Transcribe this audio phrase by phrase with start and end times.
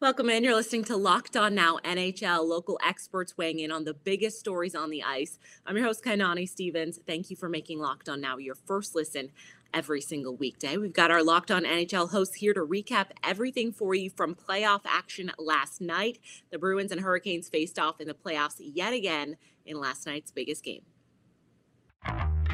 [0.00, 0.44] Welcome in.
[0.44, 4.74] You're listening to Locked On Now NHL, local experts weighing in on the biggest stories
[4.74, 5.38] on the ice.
[5.66, 6.98] I'm your host, Kainani Stevens.
[7.06, 9.30] Thank you for making Locked On Now your first listen
[9.74, 10.78] every single weekday.
[10.78, 14.80] We've got our Locked On NHL hosts here to recap everything for you from playoff
[14.86, 16.18] action last night.
[16.50, 19.36] The Bruins and Hurricanes faced off in the playoffs yet again
[19.66, 20.80] in last night's biggest game.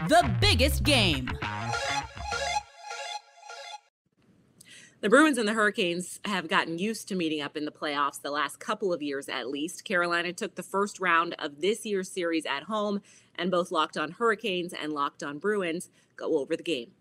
[0.08, 1.30] The biggest game.
[5.02, 8.30] The Bruins and the Hurricanes have gotten used to meeting up in the playoffs the
[8.30, 9.84] last couple of years at least.
[9.84, 13.02] Carolina took the first round of this year's series at home,
[13.34, 16.92] and both Locked On Hurricanes and Locked On Bruins go over the game.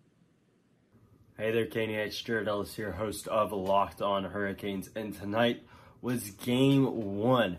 [1.38, 1.64] Hey there.
[2.04, 5.62] It's Jared Ellis here, host of Locked On Hurricanes, and tonight
[6.02, 7.56] was game one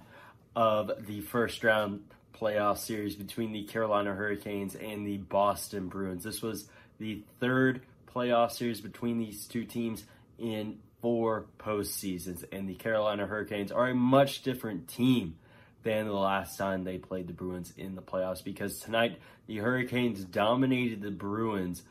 [0.56, 2.04] of the first round
[2.40, 6.24] playoff series between the Carolina Hurricanes and the Boston Bruins.
[6.24, 7.82] This was the third
[8.14, 10.06] playoff series between these two teams
[10.38, 15.38] in four postseasons, and the Carolina Hurricanes are a much different team
[15.84, 20.24] than the last time they played the Bruins in the playoffs because tonight the Hurricanes
[20.24, 21.84] dominated the Bruins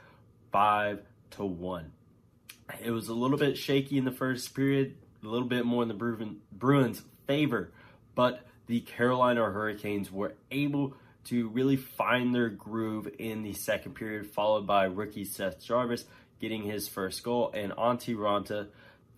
[0.52, 1.92] five to one.
[2.83, 5.89] It was a little bit shaky in the first period, a little bit more in
[5.89, 7.72] the Bruins' favor,
[8.14, 10.94] but the Carolina Hurricanes were able
[11.27, 16.05] to really find their groove in the second period, followed by rookie Seth Jarvis
[16.41, 18.69] getting his first goal, and Antti Raanta,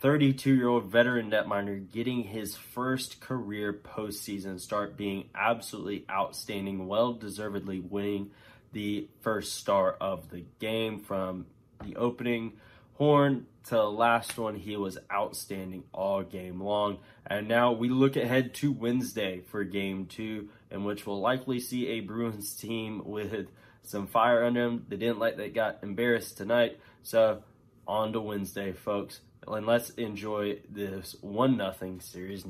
[0.00, 7.12] 32 year old veteran netminder, getting his first career postseason start, being absolutely outstanding, well
[7.12, 8.30] deservedly winning
[8.72, 11.46] the first star of the game from
[11.84, 12.52] the opening
[12.94, 14.56] horn to the last one.
[14.56, 16.98] He was outstanding all game long.
[17.26, 21.88] And now we look ahead to Wednesday for game two, in which we'll likely see
[21.88, 23.48] a Bruins team with
[23.82, 24.86] some fire under them.
[24.88, 26.78] They didn't like they got embarrassed tonight.
[27.02, 27.42] So
[27.86, 32.44] on to Wednesday, folks, and let's enjoy this one nothing series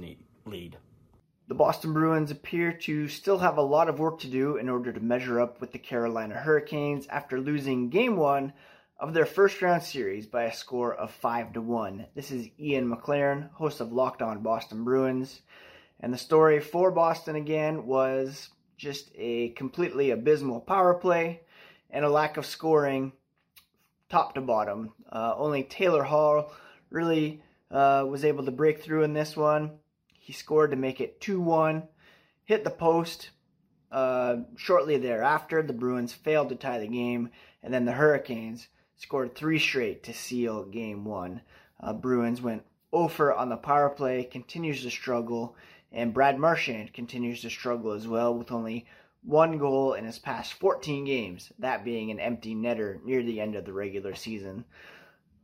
[0.45, 0.77] lead.
[1.49, 4.93] The Boston Bruins appear to still have a lot of work to do in order
[4.93, 8.53] to measure up with the Carolina Hurricanes after losing game one
[9.01, 12.07] of their first round series by a score of 5 to 1.
[12.15, 15.41] This is Ian McLaren, host of Locked On Boston Bruins.
[16.01, 21.41] And the story for Boston again was just a completely abysmal power play
[21.91, 23.13] and a lack of scoring
[24.09, 24.93] top to bottom.
[25.11, 26.53] Uh, only Taylor Hall
[26.91, 29.73] really uh, was able to break through in this one.
[30.13, 31.83] He scored to make it 2 1,
[32.45, 33.31] hit the post.
[33.91, 37.31] Uh, shortly thereafter, the Bruins failed to tie the game,
[37.63, 41.41] and then the Hurricanes scored three straight to seal game one.
[41.81, 45.57] Uh, Bruins went over on the power play, continues to struggle,
[45.93, 48.87] and Brad Marchand continues to struggle as well with only
[49.23, 53.55] one goal in his past 14 games, that being an empty netter near the end
[53.55, 54.65] of the regular season.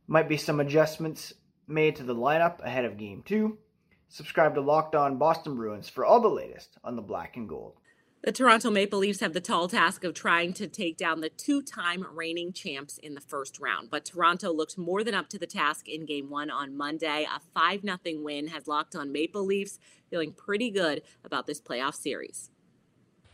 [0.07, 1.33] Might be some adjustments
[1.67, 3.57] made to the lineup ahead of game two.
[4.07, 7.73] Subscribe to Locked On Boston Bruins for all the latest on the black and gold.
[8.25, 11.61] The Toronto Maple Leafs have the tall task of trying to take down the two
[11.61, 13.91] time reigning champs in the first round.
[13.91, 17.27] But Toronto looked more than up to the task in game one on Monday.
[17.31, 19.77] A 5 0 win has locked on Maple Leafs,
[20.09, 22.49] feeling pretty good about this playoff series.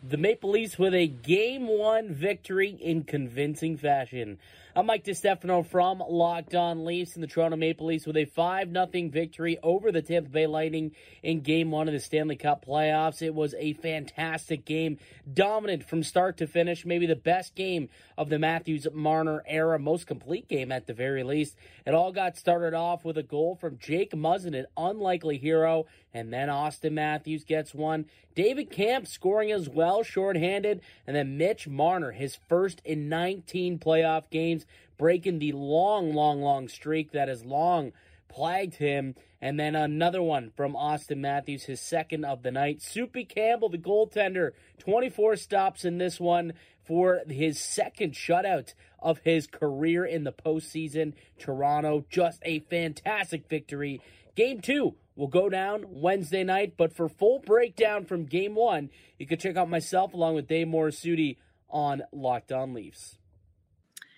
[0.04, 4.40] The Maple Leafs with a game one victory in convincing fashion.
[4.74, 8.72] I'm Mike DiStefano from Locked On Leafs and the Toronto Maple Leafs with a 5
[8.72, 13.22] 0 victory over the Tampa Bay Lightning in game one of the Stanley Cup playoffs.
[13.22, 14.98] It was a fantastic game,
[15.32, 20.08] dominant from start to finish, maybe the best game of the Matthews Marner era, most
[20.08, 21.58] complete game at the very least.
[21.86, 26.32] It all got started off with a goal from Jake Muzzin, an unlikely hero, and
[26.32, 28.06] then Auston Matthews gets one.
[28.36, 34.30] David Kampf scoring as well, shorthanded, and then Mitch Marner, his first in 19 playoff
[34.30, 34.66] games
[34.98, 37.92] breaking the long, long, long streak that has long
[38.30, 39.16] plagued him.
[39.42, 42.82] And then another one from Auston Matthews, his second of the night.
[42.82, 46.54] Soupy Campbell, the goaltender, 24 stops in this one
[46.84, 51.14] for his second shutout of his career in the postseason.
[51.40, 54.02] Toronto, just a fantastic victory.
[54.36, 59.28] Game two will go down Wednesday night, but for full breakdown from game one, you
[59.28, 61.38] can check out myself along with Dave Morisuti
[61.70, 63.18] on Locked On Leafs.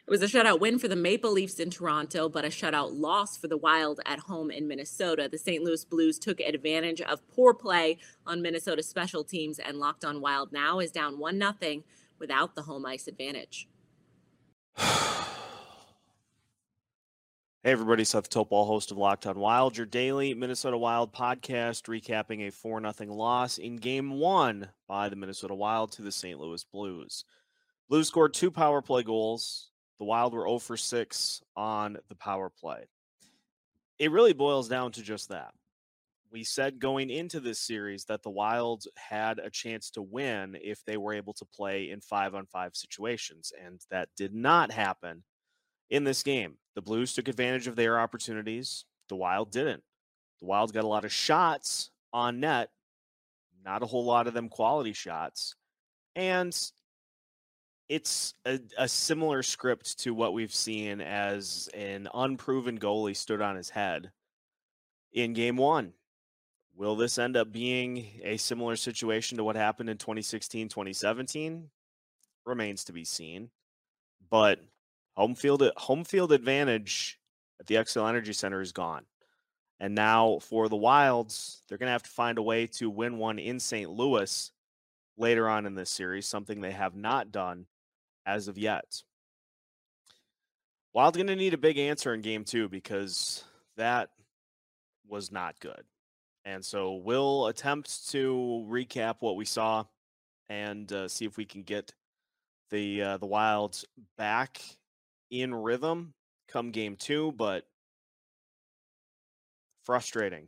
[0.05, 3.37] It was a shutout win for the Maple Leafs in Toronto, but a shutout loss
[3.37, 5.29] for the Wild at home in Minnesota.
[5.31, 5.63] The St.
[5.63, 10.51] Louis Blues took advantage of poor play on Minnesota's special teams, and Locked On Wild
[10.51, 11.83] now is down 1 0
[12.19, 13.69] without the home ice advantage.
[17.65, 22.45] Hey everybody, Seth Topol, host of Locked On Wild, your daily Minnesota Wild podcast, recapping
[22.45, 26.37] a 4 0 loss in game one by the Minnesota Wild to the St.
[26.37, 27.23] Louis Blues.
[27.87, 32.49] Blues scored two power play goals the Wild were 0 for 6 on the power
[32.49, 32.83] play.
[33.97, 35.53] It really boils down to just that.
[36.33, 40.83] we said going into this series that the Wild had a chance to win if
[40.83, 45.23] they were able to play in five on five situations, and that did not happen
[45.89, 46.57] in this game.
[46.75, 49.83] The Blues took advantage of their opportunities, the Wild didn't.
[50.39, 52.69] The Wild got a lot of shots on net,
[53.63, 55.55] not a whole lot of them quality shots.
[56.15, 56.55] And
[57.89, 63.55] it's a, a, similar script to what we've seen as an unproven goalie stood on
[63.55, 64.11] his head
[65.11, 65.93] in game one.
[66.75, 71.69] Will this end up being a similar situation to what happened in 2016, 2017?
[72.45, 73.49] Remains to be seen.
[74.29, 74.59] But
[75.15, 77.19] home field home field advantage
[77.59, 79.05] at the Xcel Energy Center is gone.
[79.79, 83.17] And now for the Wilds, they're going to have to find a way to win
[83.17, 83.89] one in St.
[83.89, 84.51] Louis
[85.17, 87.65] later on in this series, something they have not done
[88.25, 89.03] as of yet.
[90.93, 93.43] Wild's going to need a big answer in game two because
[93.77, 94.09] that
[95.07, 95.83] was not good.
[96.45, 99.85] And so we'll attempt to recap what we saw
[100.49, 101.93] and uh, see if we can get
[102.69, 103.85] the uh, the Wilds
[104.17, 104.61] back
[105.33, 106.13] in rhythm
[106.47, 107.65] come game two, but
[109.83, 110.47] frustrating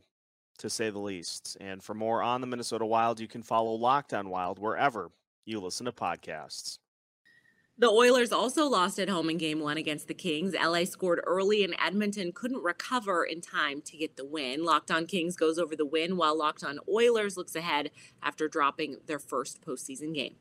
[0.58, 1.56] to say the least.
[1.60, 5.10] And for more on the Minnesota Wild, you can follow Locked On Wild wherever
[5.44, 6.78] you listen to podcasts.
[7.78, 10.54] The Oilers also lost at home in game one against the Kings.
[10.54, 14.64] LA scored early and Edmonton couldn't recover in time to get the win.
[14.64, 17.90] Locked on Kings goes over the win, while Locked on Oilers looks ahead
[18.22, 20.36] after dropping their first postseason game.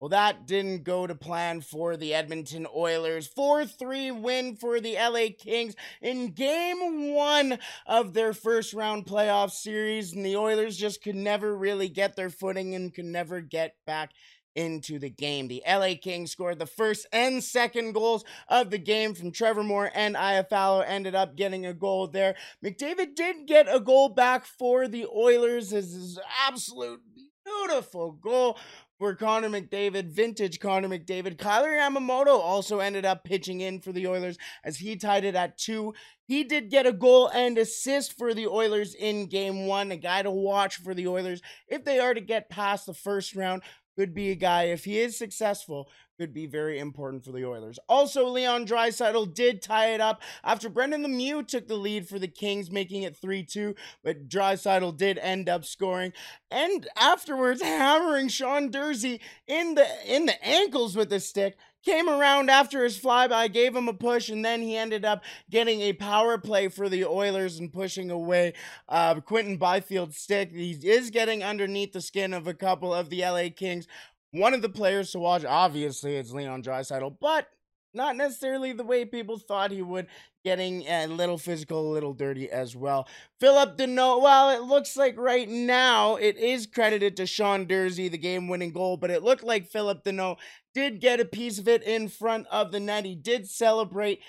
[0.00, 3.26] Well, that didn't go to plan for the Edmonton Oilers.
[3.26, 9.52] 4 3 win for the LA Kings in game one of their first round playoff
[9.52, 10.12] series.
[10.12, 14.10] And the Oilers just could never really get their footing and could never get back
[14.54, 15.48] into the game.
[15.48, 19.90] The LA Kings scored the first and second goals of the game from Trevor Moore
[19.94, 22.34] and Iafallo ended up getting a goal there.
[22.64, 25.72] McDavid did get a goal back for the Oilers.
[25.72, 27.02] Is absolute
[27.46, 28.58] beautiful goal
[28.98, 31.38] for Connor McDavid, vintage Connor McDavid.
[31.38, 35.58] Kailer Yamamoto also ended up pitching in for the Oilers as he tied it at
[35.58, 35.94] two.
[36.26, 40.22] He did get a goal and assist for the Oilers in game one, a guy
[40.22, 43.62] to watch for the Oilers if they are to get past the first round
[43.96, 45.88] could be a guy, if he is successful,
[46.18, 47.78] could be very important for the Oilers.
[47.88, 52.28] Also, Leon Draisaitl did tie it up after Brendan Lemieux took the lead for the
[52.28, 56.12] Kings, making it 3-2, but Draisaitl did end up scoring.
[56.50, 61.56] And afterwards, hammering Sean Durzi in the in the ankles with a stick
[61.86, 65.80] came around after his flyby, gave him a push, and then he ended up getting
[65.82, 68.52] a power play for the Oilers and pushing away
[68.88, 70.50] uh, Quinton Byfield's stick.
[70.52, 73.86] He is getting underneath the skin of a couple of the LA Kings.
[74.32, 77.48] One of the players to watch, obviously, is Leon Draisaitl, but
[77.96, 80.06] not necessarily the way people thought he would,
[80.44, 83.08] getting a little physical, a little dirty as well.
[83.40, 88.18] Phillip Danault, well, it looks like right now it is credited to Sean Durzi, the
[88.18, 90.36] game winning goal, but it looked like Phillip Danault
[90.74, 93.04] did get a piece of it in front of the net.
[93.04, 94.20] He did celebrate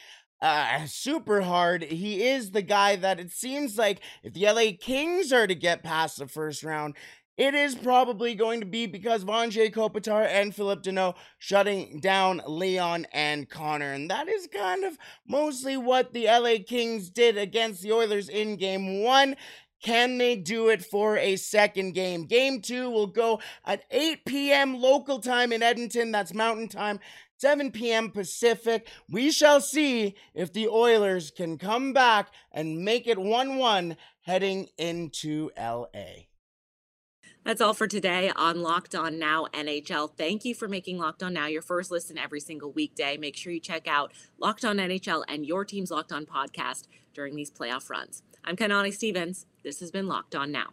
[0.42, 1.84] uh, super hard.
[1.84, 5.84] He is the guy that it seems like if the LA Kings are to get
[5.84, 6.96] past the first round,
[7.38, 13.06] it is probably going to be because Anze Kopitar and Phillip Danault shutting down Leon
[13.14, 13.94] and Connor.
[13.94, 14.98] And that is kind of
[15.28, 19.36] mostly what the LA Kings did against the Oilers in game one.
[19.84, 22.26] Can they do it for a second game?
[22.26, 24.82] Game two will go at 8 p.m.
[24.82, 26.12] local time in Edmonton.
[26.12, 27.00] That's mountain time.
[27.38, 28.10] 7 p.m.
[28.10, 28.88] Pacific.
[29.08, 34.70] We shall see if the Oilers can come back and make it 1 1 heading
[34.80, 36.26] into LA.
[37.48, 40.12] That's all for today on Locked On Now NHL.
[40.18, 43.16] Thank you for making Locked On Now your first listen every single weekday.
[43.16, 47.38] Make sure you check out Locked On NHL and your team's Locked On podcast during
[47.38, 48.22] these playoff runs.
[48.44, 49.46] I'm Kanani Stevens.
[49.64, 50.72] This has been Locked On Now.